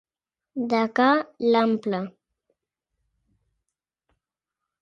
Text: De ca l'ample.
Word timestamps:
De 0.71 0.79
ca 0.99 1.09
l'ample. 1.55 1.99